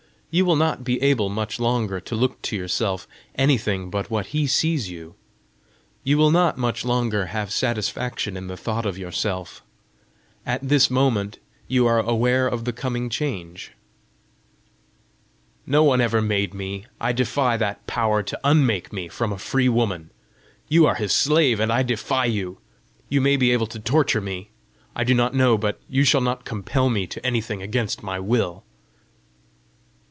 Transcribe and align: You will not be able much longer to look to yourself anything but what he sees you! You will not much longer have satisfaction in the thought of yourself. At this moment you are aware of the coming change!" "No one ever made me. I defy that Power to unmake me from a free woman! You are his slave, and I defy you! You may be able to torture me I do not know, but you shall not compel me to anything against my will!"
You 0.33 0.45
will 0.45 0.55
not 0.55 0.85
be 0.85 1.01
able 1.01 1.27
much 1.27 1.59
longer 1.59 1.99
to 1.99 2.15
look 2.15 2.41
to 2.43 2.55
yourself 2.55 3.05
anything 3.35 3.89
but 3.89 4.09
what 4.09 4.27
he 4.27 4.47
sees 4.47 4.89
you! 4.89 5.15
You 6.05 6.17
will 6.17 6.31
not 6.31 6.57
much 6.57 6.85
longer 6.85 7.25
have 7.25 7.51
satisfaction 7.51 8.37
in 8.37 8.47
the 8.47 8.55
thought 8.55 8.85
of 8.85 8.97
yourself. 8.97 9.61
At 10.45 10.65
this 10.65 10.89
moment 10.89 11.39
you 11.67 11.85
are 11.85 11.99
aware 11.99 12.47
of 12.47 12.63
the 12.63 12.71
coming 12.71 13.09
change!" 13.09 13.73
"No 15.67 15.83
one 15.83 15.99
ever 15.99 16.21
made 16.21 16.53
me. 16.53 16.85
I 17.01 17.11
defy 17.11 17.57
that 17.57 17.85
Power 17.85 18.23
to 18.23 18.39
unmake 18.45 18.93
me 18.93 19.09
from 19.09 19.33
a 19.33 19.37
free 19.37 19.67
woman! 19.67 20.11
You 20.69 20.85
are 20.85 20.95
his 20.95 21.13
slave, 21.13 21.59
and 21.59 21.73
I 21.73 21.83
defy 21.83 22.23
you! 22.23 22.57
You 23.09 23.19
may 23.19 23.35
be 23.35 23.51
able 23.51 23.67
to 23.67 23.79
torture 23.81 24.21
me 24.21 24.47
I 24.95 25.03
do 25.03 25.13
not 25.13 25.33
know, 25.35 25.57
but 25.57 25.81
you 25.89 26.05
shall 26.05 26.21
not 26.21 26.45
compel 26.45 26.89
me 26.89 27.05
to 27.05 27.25
anything 27.25 27.61
against 27.61 28.01
my 28.01 28.17
will!" 28.17 28.63